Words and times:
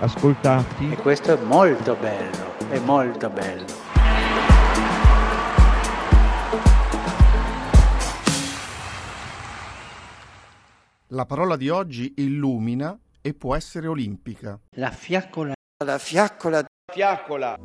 ascoltati. 0.00 0.90
E 0.90 0.96
questo 0.96 1.32
è 1.32 1.42
molto 1.42 1.94
bello, 1.94 2.58
è 2.68 2.78
molto 2.80 3.30
bello. 3.30 3.88
La 11.12 11.26
parola 11.26 11.56
di 11.56 11.68
oggi 11.68 12.14
illumina 12.18 12.96
e 13.20 13.34
può 13.34 13.54
essere 13.54 13.88
olimpica. 13.88 14.58
La 14.76 14.90
fiaccola, 14.90 15.52
la 15.84 15.98
fiaccola, 15.98 16.64
fiaccola. 16.92 17.58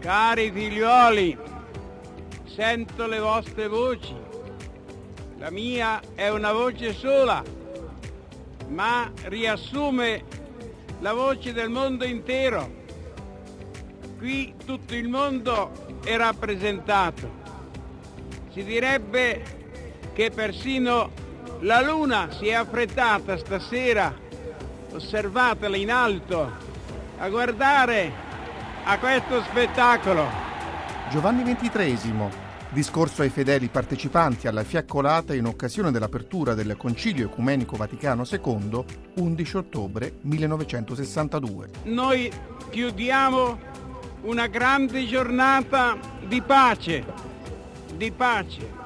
Cari 0.00 0.50
figliuoli, 0.52 1.38
sento 2.54 3.08
le 3.08 3.18
vostre 3.18 3.66
voci. 3.66 4.14
La 5.38 5.50
mia 5.50 6.00
è 6.14 6.28
una 6.28 6.52
voce 6.52 6.94
sola, 6.94 7.42
ma 8.68 9.10
riassume 9.24 10.22
la 11.00 11.12
voce 11.14 11.52
del 11.52 11.68
mondo 11.68 12.04
intero. 12.04 12.82
Qui 14.18 14.54
tutto 14.64 14.94
il 14.94 15.08
mondo 15.08 15.98
è 16.04 16.16
rappresentato. 16.16 17.28
Si 18.52 18.62
direbbe 18.62 19.42
che 20.12 20.30
persino 20.30 21.10
la 21.60 21.80
luna 21.80 22.28
si 22.30 22.46
è 22.46 22.52
affrettata 22.52 23.36
stasera, 23.36 24.14
osservatela 24.92 25.76
in 25.76 25.90
alto, 25.90 26.52
a 27.18 27.28
guardare 27.28 28.12
a 28.84 28.96
questo 28.98 29.42
spettacolo. 29.42 30.24
Giovanni 31.10 31.42
XXIII, 31.42 32.43
discorso 32.74 33.22
ai 33.22 33.30
fedeli 33.30 33.68
partecipanti 33.68 34.48
alla 34.48 34.64
fiaccolata 34.64 35.32
in 35.32 35.46
occasione 35.46 35.92
dell'apertura 35.92 36.54
del 36.54 36.76
Concilio 36.76 37.26
Ecumenico 37.26 37.76
Vaticano 37.76 38.24
II, 38.28 38.84
11 39.14 39.56
ottobre 39.56 40.14
1962. 40.22 41.70
Noi 41.84 42.30
chiudiamo 42.70 43.58
una 44.22 44.48
grande 44.48 45.06
giornata 45.06 45.96
di 46.26 46.42
pace, 46.42 47.04
di 47.96 48.10
pace. 48.10 48.83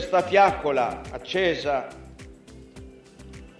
Questa 0.00 0.26
fiaccola 0.26 1.02
accesa 1.10 1.86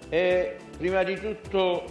è 0.08 0.56
prima 0.78 1.02
di 1.02 1.20
tutto 1.20 1.84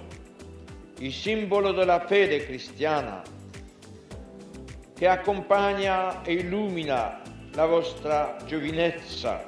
il 0.97 1.13
simbolo 1.13 1.71
della 1.71 2.03
fede 2.07 2.43
cristiana 2.47 3.21
che 4.95 5.07
accompagna 5.07 6.23
e 6.23 6.33
illumina 6.33 7.21
la 7.53 7.65
vostra 7.67 8.37
giovinezza. 8.47 9.47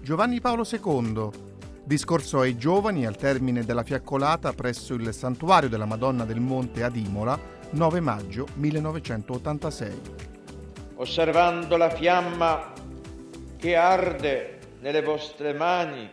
Giovanni 0.00 0.40
Paolo 0.40 0.64
II, 0.66 1.28
discorso 1.84 2.40
ai 2.40 2.56
giovani 2.56 3.04
al 3.04 3.16
termine 3.16 3.66
della 3.66 3.82
fiaccolata 3.82 4.54
presso 4.54 4.94
il 4.94 5.12
Santuario 5.12 5.68
della 5.68 5.84
Madonna 5.84 6.24
del 6.24 6.40
Monte 6.40 6.82
ad 6.82 6.96
Imola, 6.96 7.38
9 7.72 8.00
maggio 8.00 8.46
1986. 8.54 10.00
Osservando 10.94 11.76
la 11.76 11.90
fiamma 11.90 12.78
che 13.60 13.76
arde 13.76 14.58
nelle 14.80 15.02
vostre 15.02 15.52
mani, 15.52 16.10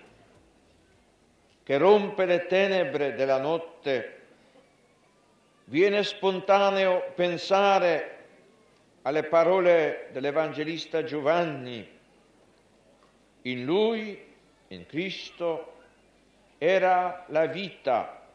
che 1.63 1.77
rompe 1.77 2.25
le 2.25 2.45
tenebre 2.45 3.15
della 3.15 3.39
notte, 3.39 4.21
viene 5.65 6.03
spontaneo 6.03 7.13
pensare 7.15 8.15
alle 9.03 9.23
parole 9.23 10.09
dell'Evangelista 10.11 11.05
Giovanni. 11.05 11.89
In 13.43 13.63
lui, 13.63 14.21
in 14.67 14.85
Cristo, 14.85 15.75
era 16.57 17.23
la 17.29 17.45
vita 17.45 18.27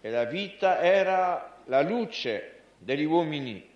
e 0.00 0.10
la 0.10 0.24
vita 0.24 0.80
era 0.80 1.58
la 1.66 1.82
luce 1.82 2.62
degli 2.76 3.04
uomini. 3.04 3.68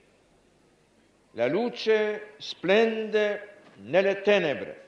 La 1.32 1.46
luce 1.46 2.32
splende 2.38 3.53
nelle 3.82 4.22
tenebre. 4.22 4.82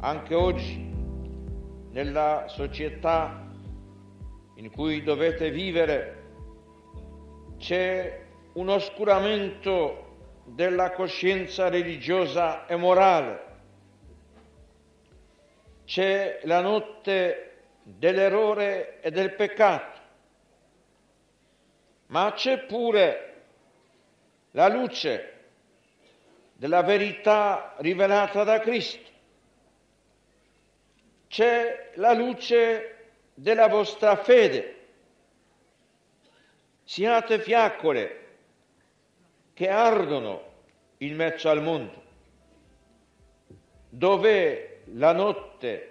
Anche 0.00 0.34
oggi, 0.34 0.92
nella 1.92 2.46
società 2.48 3.48
in 4.56 4.70
cui 4.70 5.02
dovete 5.02 5.50
vivere, 5.50 6.16
c'è 7.58 8.24
un 8.54 8.68
oscuramento 8.70 10.08
della 10.44 10.90
coscienza 10.90 11.68
religiosa 11.68 12.66
e 12.66 12.76
morale. 12.76 13.48
C'è 15.84 16.40
la 16.44 16.60
notte 16.60 17.49
dell'errore 17.98 19.00
e 19.00 19.10
del 19.10 19.34
peccato, 19.34 19.98
ma 22.06 22.32
c'è 22.32 22.58
pure 22.64 23.26
la 24.52 24.68
luce 24.68 25.34
della 26.54 26.82
verità 26.82 27.74
rivelata 27.78 28.44
da 28.44 28.60
Cristo, 28.60 29.08
c'è 31.28 31.92
la 31.94 32.12
luce 32.12 33.12
della 33.34 33.68
vostra 33.68 34.16
fede. 34.16 34.76
Siate 36.84 37.38
fiaccole 37.38 38.18
che 39.54 39.68
ardono 39.68 40.48
in 40.98 41.14
mezzo 41.14 41.48
al 41.48 41.62
mondo, 41.62 42.02
dove 43.88 44.82
la 44.86 45.12
notte 45.12 45.90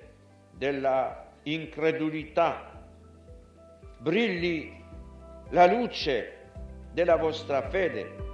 della 0.51 1.28
incredulità, 1.53 2.71
brilli 3.97 4.83
la 5.49 5.65
luce 5.65 6.37
della 6.93 7.15
vostra 7.15 7.67
fede. 7.69 8.27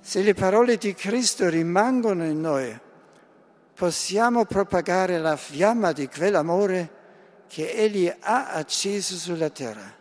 Se 0.00 0.22
le 0.22 0.34
parole 0.34 0.76
di 0.76 0.94
Cristo 0.94 1.48
rimangono 1.48 2.24
in 2.24 2.40
noi, 2.40 2.78
possiamo 3.74 4.44
propagare 4.44 5.18
la 5.18 5.34
fiamma 5.34 5.90
di 5.90 6.06
quell'amore 6.06 7.02
che 7.46 7.70
Egli 7.70 8.12
ha 8.20 8.52
acceso 8.52 9.16
sulla 9.16 9.50
terra. 9.50 9.92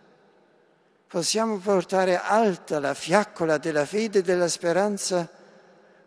Possiamo 1.07 1.57
portare 1.57 2.18
alta 2.18 2.80
la 2.80 2.94
fiaccola 2.94 3.57
della 3.57 3.86
fede 3.86 4.19
e 4.19 4.22
della 4.24 4.48
speranza 4.48 5.30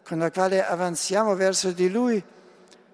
con 0.03 0.19
la 0.19 0.31
quale 0.31 0.65
avanziamo 0.65 1.35
verso 1.35 1.73
di 1.73 1.91
Lui 1.91 2.23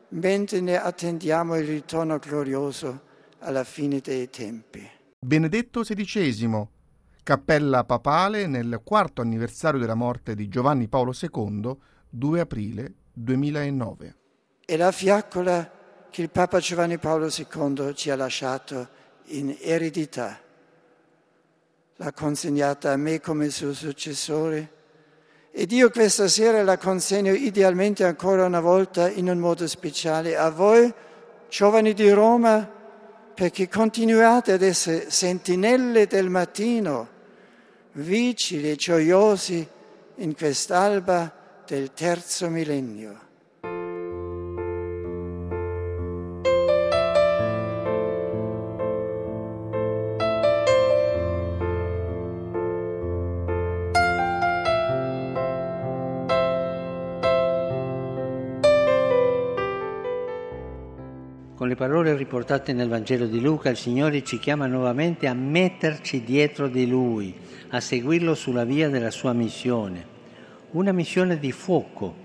mentre 0.08 0.60
ne 0.60 0.80
attendiamo 0.80 1.56
il 1.56 1.66
ritorno 1.66 2.18
glorioso 2.18 3.10
alla 3.38 3.64
fine 3.64 4.00
dei 4.00 4.28
tempi. 4.30 4.88
Benedetto 5.18 5.82
XVI, 5.82 6.66
cappella 7.22 7.84
papale 7.84 8.46
nel 8.46 8.80
quarto 8.84 9.22
anniversario 9.22 9.80
della 9.80 9.94
morte 9.94 10.34
di 10.34 10.48
Giovanni 10.48 10.88
Paolo 10.88 11.14
II, 11.18 11.76
2 12.10 12.40
aprile 12.40 12.94
2009. 13.12 14.16
E 14.64 14.76
la 14.76 14.92
fiaccola 14.92 15.80
che 16.12 16.20
il 16.20 16.28
Papa 16.28 16.58
Giovanni 16.58 16.98
Paolo 16.98 17.30
II 17.34 17.94
ci 17.94 18.10
ha 18.10 18.16
lasciato 18.16 18.86
in 19.28 19.56
eredità. 19.58 20.38
L'ha 21.96 22.12
consegnata 22.12 22.92
a 22.92 22.96
me 22.96 23.18
come 23.18 23.48
suo 23.48 23.72
successore 23.72 24.80
ed 25.50 25.72
io 25.72 25.88
questa 25.88 26.28
sera 26.28 26.62
la 26.62 26.76
consegno 26.76 27.32
idealmente 27.32 28.04
ancora 28.04 28.44
una 28.44 28.60
volta 28.60 29.08
in 29.08 29.30
un 29.30 29.38
modo 29.38 29.66
speciale 29.66 30.36
a 30.36 30.50
voi, 30.50 30.92
giovani 31.48 31.94
di 31.94 32.10
Roma, 32.10 32.70
perché 33.34 33.68
continuate 33.68 34.52
ad 34.52 34.60
essere 34.60 35.10
sentinelle 35.10 36.06
del 36.06 36.28
mattino, 36.28 37.08
vigili 37.92 38.70
e 38.70 38.76
gioiosi 38.76 39.66
in 40.16 40.34
quest'alba 40.34 41.32
del 41.66 41.94
terzo 41.94 42.50
millennio. 42.50 43.30
Con 61.62 61.70
le 61.70 61.76
parole 61.76 62.16
riportate 62.16 62.72
nel 62.72 62.88
Vangelo 62.88 63.26
di 63.26 63.40
Luca, 63.40 63.70
il 63.70 63.76
Signore 63.76 64.24
ci 64.24 64.40
chiama 64.40 64.66
nuovamente 64.66 65.28
a 65.28 65.32
metterci 65.32 66.24
dietro 66.24 66.66
di 66.66 66.88
Lui, 66.88 67.32
a 67.68 67.78
seguirlo 67.78 68.34
sulla 68.34 68.64
via 68.64 68.88
della 68.88 69.12
sua 69.12 69.32
missione. 69.32 70.04
Una 70.72 70.90
missione 70.90 71.38
di 71.38 71.52
fuoco, 71.52 72.16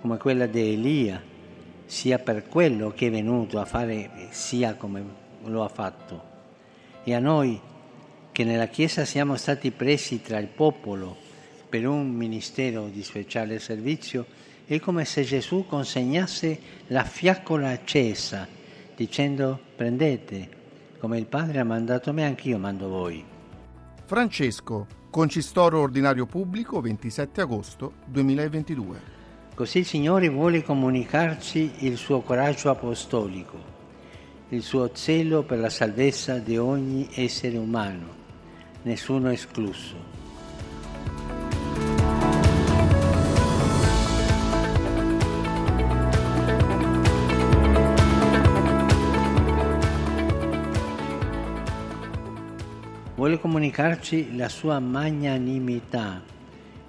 come 0.00 0.16
quella 0.16 0.46
di 0.46 0.72
Elia, 0.72 1.22
sia 1.84 2.18
per 2.18 2.48
quello 2.48 2.90
che 2.90 3.06
è 3.06 3.10
venuto 3.12 3.60
a 3.60 3.64
fare, 3.66 4.10
sia 4.30 4.74
come 4.74 5.04
lo 5.44 5.62
ha 5.62 5.68
fatto. 5.68 6.22
E 7.04 7.14
a 7.14 7.20
noi, 7.20 7.60
che 8.32 8.42
nella 8.42 8.66
Chiesa 8.66 9.04
siamo 9.04 9.36
stati 9.36 9.70
presi 9.70 10.20
tra 10.22 10.40
il 10.40 10.48
popolo 10.48 11.16
per 11.68 11.86
un 11.86 12.10
ministero 12.10 12.88
di 12.88 13.04
speciale 13.04 13.60
servizio, 13.60 14.26
è 14.66 14.80
come 14.80 15.04
se 15.04 15.22
Gesù 15.22 15.66
consegnasse 15.68 16.58
la 16.88 17.04
fiaccola 17.04 17.68
accesa 17.68 18.58
dicendo 18.96 19.58
prendete, 19.76 20.48
come 20.98 21.18
il 21.18 21.26
Padre 21.26 21.58
ha 21.58 21.64
mandato 21.64 22.12
me, 22.12 22.24
anch'io 22.24 22.58
mando 22.58 22.88
voi. 22.88 23.24
Francesco, 24.04 24.86
concistoro 25.10 25.80
ordinario 25.80 26.26
pubblico, 26.26 26.80
27 26.80 27.40
agosto 27.40 27.94
2022. 28.06 29.20
Così 29.54 29.78
il 29.78 29.86
Signore 29.86 30.28
vuole 30.28 30.62
comunicarci 30.62 31.72
il 31.80 31.96
suo 31.96 32.20
coraggio 32.20 32.70
apostolico, 32.70 33.58
il 34.48 34.62
suo 34.62 34.90
zelo 34.94 35.42
per 35.42 35.58
la 35.58 35.70
salvezza 35.70 36.38
di 36.38 36.56
ogni 36.56 37.08
essere 37.14 37.56
umano, 37.56 38.06
nessuno 38.82 39.30
escluso. 39.30 40.21
Vuole 53.32 53.40
comunicarci 53.40 54.36
la 54.36 54.48
sua 54.50 54.78
magnanimità, 54.78 56.20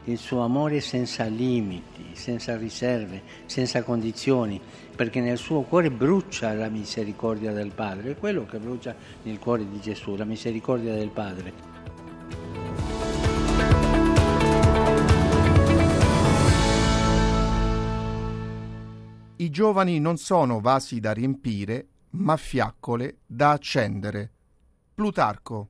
il 0.06 0.18
suo 0.18 0.42
amore 0.42 0.82
senza 0.82 1.24
limiti, 1.26 2.08
senza 2.14 2.58
riserve, 2.58 3.22
senza 3.46 3.82
condizioni, 3.84 4.60
perché 4.94 5.22
nel 5.22 5.38
suo 5.38 5.62
cuore 5.62 5.90
brucia 5.90 6.54
la 6.54 6.68
misericordia 6.68 7.54
del 7.54 7.72
Padre, 7.72 8.12
è 8.12 8.18
quello 8.18 8.46
che 8.46 8.60
brucia 8.60 8.94
nel 9.24 9.40
cuore 9.40 9.70
di 9.70 9.80
Gesù, 9.80 10.16
la 10.16 10.26
misericordia 10.26 10.94
del 10.94 11.10
Padre. 11.12 11.54
I 19.38 19.50
giovani 19.50 20.00
non 20.00 20.18
sono 20.18 20.60
vasi 20.60 21.00
da 21.00 21.14
riempire, 21.14 21.88
ma 22.12 22.36
fiaccole 22.36 23.20
da 23.26 23.52
accendere. 23.52 24.32
Plutarco 24.94 25.70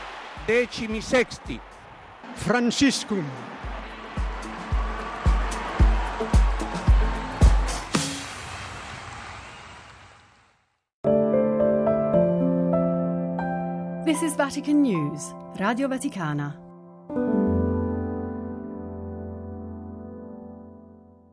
decimi 0.51 1.01
sexti. 1.01 1.59
Franciscum. 2.35 3.23
This 14.03 14.21
is 14.21 14.35
Vatican 14.35 14.81
News, 14.81 15.33
Radio 15.57 15.87
Vaticana. 15.87 16.60